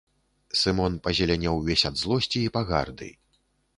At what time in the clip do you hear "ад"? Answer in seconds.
1.93-2.03